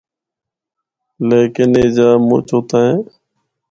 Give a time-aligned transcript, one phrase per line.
[1.29, 2.95] لیکن اے جا مُچ اُتاں ہے۔